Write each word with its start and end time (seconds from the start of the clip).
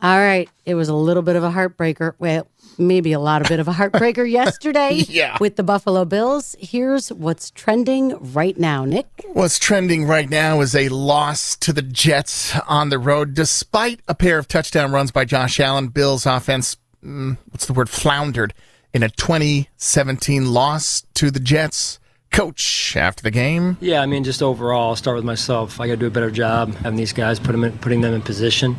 All 0.00 0.16
right. 0.18 0.48
It 0.64 0.74
was 0.74 0.88
a 0.88 0.94
little 0.94 1.22
bit 1.22 1.34
of 1.36 1.42
a 1.42 1.50
heartbreaker. 1.50 2.14
Well, 2.18 2.46
maybe 2.78 3.12
a 3.12 3.18
lot 3.18 3.42
of 3.42 3.48
bit 3.48 3.58
of 3.58 3.66
a 3.66 3.72
heartbreaker 3.72 4.30
yesterday 4.30 4.92
Yeah. 5.08 5.36
with 5.40 5.56
the 5.56 5.64
Buffalo 5.64 6.04
Bills. 6.04 6.54
Here's 6.60 7.10
what's 7.12 7.50
trending 7.50 8.16
right 8.32 8.56
now, 8.56 8.84
Nick. 8.84 9.06
What's 9.32 9.58
trending 9.58 10.04
right 10.04 10.30
now 10.30 10.60
is 10.60 10.76
a 10.76 10.88
loss 10.90 11.56
to 11.56 11.72
the 11.72 11.82
Jets 11.82 12.56
on 12.68 12.90
the 12.90 12.98
road, 13.00 13.34
despite 13.34 14.00
a 14.06 14.14
pair 14.14 14.38
of 14.38 14.46
touchdown 14.46 14.92
runs 14.92 15.10
by 15.10 15.24
Josh 15.24 15.58
Allen. 15.58 15.88
Bills 15.88 16.26
offense, 16.26 16.76
mm, 17.04 17.36
what's 17.50 17.66
the 17.66 17.72
word, 17.72 17.90
floundered 17.90 18.54
in 18.94 19.02
a 19.02 19.08
2017 19.10 20.52
loss 20.52 21.02
to 21.14 21.30
the 21.30 21.40
Jets. 21.40 21.98
Coach 22.30 22.94
after 22.94 23.22
the 23.22 23.30
game. 23.30 23.78
Yeah, 23.80 24.02
I 24.02 24.06
mean, 24.06 24.22
just 24.22 24.42
overall, 24.42 24.90
I'll 24.90 24.96
start 24.96 25.16
with 25.16 25.24
myself. 25.24 25.80
I 25.80 25.86
got 25.86 25.94
to 25.94 25.96
do 25.96 26.06
a 26.06 26.10
better 26.10 26.30
job 26.30 26.74
having 26.74 26.98
these 26.98 27.14
guys, 27.14 27.40
put 27.40 27.52
them 27.52 27.64
in, 27.64 27.78
putting 27.78 28.02
them 28.02 28.12
in 28.12 28.20
position. 28.20 28.76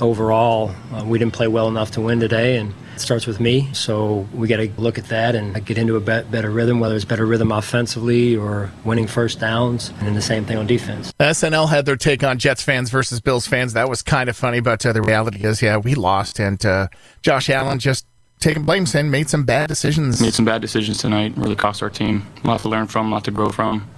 Overall, 0.00 0.74
uh, 0.92 1.04
we 1.04 1.18
didn't 1.18 1.34
play 1.34 1.48
well 1.48 1.68
enough 1.68 1.92
to 1.92 2.00
win 2.00 2.20
today, 2.20 2.56
and 2.56 2.74
it 2.94 3.00
starts 3.00 3.26
with 3.26 3.40
me. 3.40 3.68
So 3.72 4.26
we 4.34 4.48
got 4.48 4.56
to 4.56 4.70
look 4.76 4.98
at 4.98 5.06
that 5.06 5.34
and 5.34 5.64
get 5.64 5.78
into 5.78 5.96
a 5.96 6.00
bet, 6.00 6.30
better 6.30 6.50
rhythm, 6.50 6.80
whether 6.80 6.94
it's 6.94 7.04
better 7.04 7.26
rhythm 7.26 7.52
offensively 7.52 8.36
or 8.36 8.70
winning 8.84 9.06
first 9.06 9.40
downs, 9.40 9.90
and 9.98 10.06
then 10.06 10.14
the 10.14 10.22
same 10.22 10.44
thing 10.44 10.58
on 10.58 10.66
defense. 10.66 11.12
SNL 11.20 11.68
had 11.68 11.86
their 11.86 11.96
take 11.96 12.22
on 12.24 12.38
Jets 12.38 12.62
fans 12.62 12.90
versus 12.90 13.20
Bills 13.20 13.46
fans. 13.46 13.72
That 13.72 13.88
was 13.88 14.02
kind 14.02 14.28
of 14.28 14.36
funny, 14.36 14.60
but 14.60 14.84
uh, 14.84 14.92
the 14.92 15.02
reality 15.02 15.44
is, 15.44 15.62
yeah, 15.62 15.76
we 15.76 15.94
lost, 15.94 16.38
and 16.38 16.64
uh, 16.64 16.88
Josh 17.22 17.48
Allen 17.50 17.78
just 17.78 18.06
taking 18.40 18.64
blame, 18.64 18.86
saying 18.86 19.10
made 19.10 19.30
some 19.30 19.44
bad 19.44 19.68
decisions. 19.68 20.20
made 20.20 20.34
some 20.34 20.44
bad 20.44 20.60
decisions 20.60 20.98
tonight. 20.98 21.32
Really 21.36 21.56
cost 21.56 21.82
our 21.82 21.90
team. 21.90 22.26
A 22.44 22.46
lot 22.46 22.60
to 22.60 22.68
learn 22.68 22.86
from, 22.86 23.08
a 23.10 23.14
lot 23.14 23.24
to 23.24 23.30
grow 23.30 23.48
from. 23.48 23.88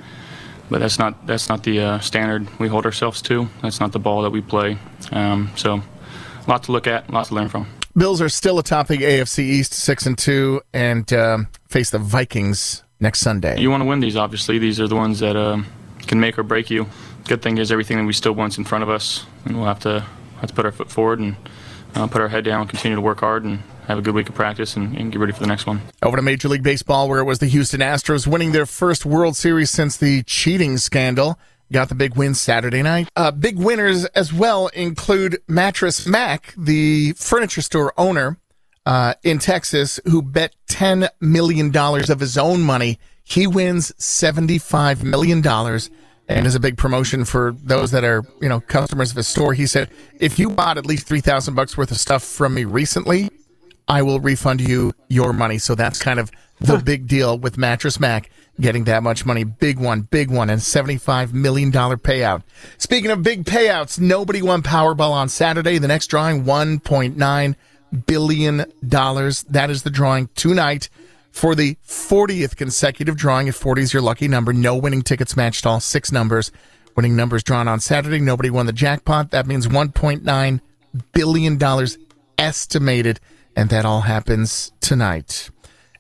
But 0.69 0.81
that's 0.81 0.99
not 0.99 1.27
that's 1.27 1.49
not 1.49 1.63
the 1.63 1.81
uh, 1.81 1.99
standard 2.01 2.49
we 2.59 2.69
hold 2.69 2.87
ourselves 2.87 3.23
to. 3.23 3.49
That's 3.63 3.79
not 3.79 3.93
the 3.93 4.01
ball 4.01 4.23
that 4.23 4.31
we 4.31 4.41
play. 4.41 4.79
Um, 5.13 5.51
so, 5.55 5.75
a 5.75 5.83
lot 6.51 6.63
to 6.65 6.73
look 6.73 6.87
at, 6.87 7.09
a 7.09 7.13
lot 7.13 7.27
to 7.27 7.35
learn 7.35 7.49
from. 7.49 7.67
Bills 7.97 8.21
are 8.21 8.29
still 8.29 8.59
atop 8.59 8.89
the 8.89 8.99
AFC 8.99 9.39
East, 9.39 9.73
six 9.73 10.05
and 10.05 10.19
two, 10.19 10.61
and 10.75 11.11
um, 11.13 11.49
face 11.69 11.91
the 11.91 11.99
Vikings 11.99 12.83
next 13.01 13.21
Sunday. 13.21 13.59
You 13.59 13.71
want 13.71 13.83
to 13.83 13.87
win 13.87 14.01
these, 14.01 14.17
obviously. 14.17 14.59
These 14.59 14.81
are 14.81 14.89
the 14.89 14.97
ones 14.97 15.21
that 15.21 15.37
uh, 15.37 15.63
can 16.07 16.21
make 16.21 16.39
or 16.39 16.43
break 16.43 16.71
you. 16.71 16.87
Good 17.27 17.43
thing 17.43 17.59
is 17.59 17.73
everything 17.73 17.97
that 17.97 18.05
we 18.05 18.13
still 18.13 18.33
want's 18.33 18.59
in 18.59 18.65
front 18.65 18.85
of 18.85 18.91
us, 18.91 19.25
and 19.45 19.57
we'll 19.57 19.67
have 19.67 19.81
to 19.81 20.05
have 20.41 20.51
to 20.51 20.55
put 20.55 20.67
our 20.67 20.73
foot 20.73 20.91
forward 20.91 21.19
and 21.19 21.37
uh, 21.95 22.07
put 22.07 22.21
our 22.21 22.29
head 22.29 22.45
down, 22.45 22.69
continue 22.69 22.95
to 22.95 23.01
work 23.01 23.21
hard, 23.21 23.45
and 23.45 23.63
have 23.87 23.99
a 23.99 24.03
good 24.03 24.15
week 24.15 24.29
of 24.29 24.35
practice, 24.35 24.77
and, 24.77 24.97
and 24.97 25.13
get 25.13 25.19
ready 25.19 25.33
for 25.33 25.41
the 25.41 25.47
next 25.47 25.67
one. 25.67 25.81
Over 26.03 26.17
to 26.17 26.23
Major 26.23 26.49
League 26.49 26.63
Baseball, 26.63 27.09
where 27.09 27.19
it 27.19 27.25
was 27.25 27.39
the 27.39 27.47
Houston 27.47 27.81
Astros 27.81 28.27
winning 28.27 28.53
their 28.53 28.67
first 28.67 29.07
World 29.07 29.37
Series 29.37 29.71
since 29.71 29.97
the 29.97 30.23
cheating 30.25 30.77
scandal. 30.77 31.39
Got 31.73 31.89
the 31.89 31.95
big 31.97 32.17
win 32.17 32.35
Saturday 32.35 32.83
night. 32.83 33.09
Uh, 33.17 33.33
big 33.33 33.59
winners 33.59 34.05
as 34.07 34.33
well 34.33 34.69
include 34.69 35.43
Mattress 35.49 36.07
Mac, 36.07 36.55
the 36.57 37.13
furniture 37.15 37.63
store 37.63 37.93
owner 37.99 38.39
uh, 38.85 39.15
in 39.25 39.39
Texas, 39.41 39.99
who 40.05 40.23
bet 40.23 40.55
$10 40.69 41.09
million 41.21 41.77
of 41.77 42.21
his 42.21 42.39
own 42.39 42.63
money. 42.63 42.99
He 43.25 43.49
wins 43.49 43.91
$75 43.99 45.03
million 45.03 45.45
and 46.29 46.47
is 46.47 46.55
a 46.55 46.61
big 46.61 46.77
promotion 46.77 47.25
for 47.25 47.57
those 47.63 47.91
that 47.91 48.05
are, 48.05 48.23
you 48.41 48.49
know, 48.49 48.61
customers 48.61 49.11
of 49.11 49.17
his 49.17 49.27
store. 49.27 49.53
He 49.53 49.67
said, 49.67 49.91
if 50.21 50.39
you 50.39 50.51
bought 50.51 50.79
at 50.79 50.87
least 50.87 51.09
3000 51.09 51.55
bucks 51.55 51.77
worth 51.77 51.91
of 51.91 51.99
stuff 51.99 52.23
from 52.23 52.55
me 52.55 52.65
recently, 52.65 53.29
I 53.89 54.03
will 54.03 54.21
refund 54.21 54.61
you 54.61 54.93
your 55.09 55.33
money. 55.33 55.59
So 55.59 55.75
that's 55.75 56.01
kind 56.01 56.21
of 56.21 56.31
the 56.61 56.79
big 56.79 57.07
deal 57.07 57.39
with 57.39 57.59
Mattress 57.59 58.01
Mac 58.01 58.31
getting 58.61 58.85
that 58.85 59.03
much 59.03 59.27
money. 59.27 59.45
Big 59.45 59.79
one, 59.79 60.03
big 60.03 60.31
one, 60.31 60.51
and 60.51 60.61
$75 60.61 61.33
million 61.33 61.71
payout. 61.73 62.43
Speaking 62.79 63.11
of 63.11 63.23
big 63.23 63.45
payouts, 63.45 64.01
nobody 64.01 64.43
won 64.43 64.63
Powerball 64.63 65.13
on 65.13 65.29
Saturday. 65.29 65.79
The 65.79 65.89
next 65.89 66.09
drawing, 66.09 66.45
$1.9 66.45 67.57
billion. 68.07 68.65
That 68.83 69.71
is 69.71 69.83
the 69.83 69.91
drawing 69.91 70.29
tonight 70.35 70.89
for 71.31 71.55
the 71.55 71.77
40th 71.87 72.57
consecutive 72.57 73.17
drawing. 73.17 73.49
If 73.49 73.57
40 73.57 73.83
is 73.83 73.93
your 73.93 74.03
lucky 74.03 74.29
number, 74.29 74.53
no 74.53 74.77
winning 74.77 75.03
tickets 75.03 75.37
matched 75.37 75.67
all 75.67 75.81
six 75.81 76.11
numbers. 76.11 76.51
Winning 76.97 77.15
numbers 77.15 77.43
drawn 77.43 77.69
on 77.69 77.81
Saturday. 77.81 78.21
Nobody 78.21 78.49
won 78.49 78.65
the 78.65 78.73
jackpot. 78.73 79.31
That 79.31 79.47
means 79.47 79.67
$1.9 79.67 80.61
billion 81.13 81.87
estimated 82.39 83.21
and 83.55 83.71
that 83.71 83.85
all 83.85 84.03
happens 84.03 84.73
tonight. 84.81 85.51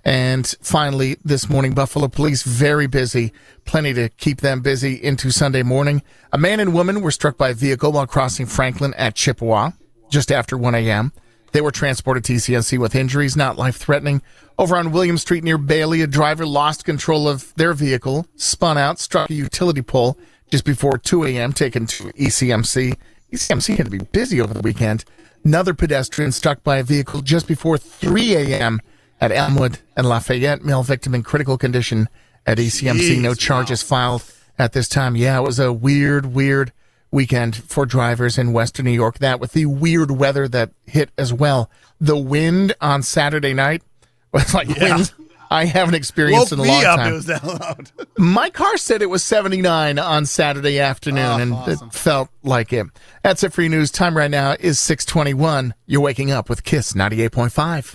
And 0.06 0.46
finally, 0.60 1.16
this 1.24 1.50
morning, 1.50 1.74
Buffalo 1.74 2.06
police 2.06 2.44
very 2.44 2.86
busy, 2.86 3.32
plenty 3.64 3.92
to 3.94 4.08
keep 4.08 4.40
them 4.40 4.60
busy 4.60 4.94
into 5.02 5.32
Sunday 5.32 5.64
morning. 5.64 6.00
A 6.32 6.38
man 6.38 6.60
and 6.60 6.72
woman 6.72 7.02
were 7.02 7.10
struck 7.10 7.36
by 7.36 7.48
a 7.48 7.54
vehicle 7.54 7.90
while 7.90 8.06
crossing 8.06 8.46
Franklin 8.46 8.94
at 8.94 9.16
Chippewa 9.16 9.72
just 10.08 10.30
after 10.30 10.56
1 10.56 10.76
a.m. 10.76 11.12
They 11.50 11.60
were 11.60 11.72
transported 11.72 12.22
to 12.26 12.34
ECMC 12.34 12.78
with 12.78 12.94
injuries, 12.94 13.36
not 13.36 13.58
life 13.58 13.78
threatening. 13.78 14.22
Over 14.60 14.76
on 14.76 14.92
William 14.92 15.18
Street 15.18 15.42
near 15.42 15.58
Bailey, 15.58 16.02
a 16.02 16.06
driver 16.06 16.46
lost 16.46 16.84
control 16.84 17.28
of 17.28 17.52
their 17.56 17.72
vehicle, 17.72 18.28
spun 18.36 18.78
out, 18.78 19.00
struck 19.00 19.28
a 19.28 19.34
utility 19.34 19.82
pole 19.82 20.16
just 20.52 20.64
before 20.64 20.98
2 20.98 21.24
a.m., 21.24 21.52
taken 21.52 21.84
to 21.84 22.12
ECMC. 22.12 22.96
ECMC 23.32 23.76
had 23.76 23.86
to 23.86 23.90
be 23.90 23.98
busy 23.98 24.40
over 24.40 24.54
the 24.54 24.60
weekend. 24.60 25.04
Another 25.42 25.74
pedestrian 25.74 26.30
struck 26.30 26.62
by 26.62 26.76
a 26.76 26.84
vehicle 26.84 27.22
just 27.22 27.48
before 27.48 27.76
3 27.76 28.36
a.m. 28.36 28.80
at 29.20 29.32
Elmwood 29.32 29.78
and 29.96 30.08
Lafayette. 30.08 30.64
Male 30.64 30.82
victim 30.82 31.14
in 31.14 31.22
critical 31.22 31.56
condition 31.58 32.08
at 32.46 32.58
ECMC. 32.58 33.20
no 33.20 33.32
Jeez, 33.32 33.38
charges 33.38 33.82
filed 33.82 34.22
at 34.58 34.72
this 34.72 34.88
time. 34.88 35.16
Yeah, 35.16 35.38
it 35.38 35.42
was 35.42 35.58
a 35.58 35.72
weird, 35.72 36.26
weird 36.26 36.72
weekend 37.10 37.56
for 37.56 37.86
drivers 37.86 38.36
in 38.38 38.52
Western 38.52 38.84
New 38.84 38.90
York. 38.92 39.18
That 39.18 39.40
with 39.40 39.52
the 39.52 39.66
weird 39.66 40.10
weather 40.10 40.48
that 40.48 40.70
hit 40.86 41.10
as 41.16 41.32
well. 41.32 41.70
The 42.00 42.16
wind 42.16 42.74
on 42.80 43.02
Saturday 43.02 43.54
night 43.54 43.82
was 44.32 44.52
like 44.54 44.68
Yeah. 44.68 44.94
winds 44.96 45.14
I 45.48 45.64
haven't 45.66 45.94
experienced 45.94 46.50
Woke 46.50 46.58
in 46.58 46.58
a 46.58 46.62
me 46.64 46.68
long 46.70 46.84
up. 46.84 46.96
time. 46.96 47.12
It 47.12 47.14
was 47.14 47.26
that 47.26 47.44
loud. 47.44 47.90
My 48.18 48.50
car 48.50 48.76
said 48.76 49.00
it 49.00 49.06
was 49.06 49.22
79 49.22 49.96
on 49.96 50.26
Saturday 50.26 50.80
afternoon, 50.80 51.24
oh, 51.52 51.64
and 51.64 51.68
it 51.68 51.78
felt 51.92 52.30
like 52.42 52.72
it. 52.72 52.88
That's 53.22 53.44
it 53.44 53.52
for 53.52 53.62
your 53.62 53.70
news. 53.70 53.92
Time 53.92 54.16
right 54.16 54.30
now 54.30 54.56
is 54.58 54.80
621. 54.80 55.72
You're 55.86 56.00
waking 56.00 56.32
up 56.32 56.48
with 56.48 56.64
KISS 56.64 56.94
98.5. 56.94 57.94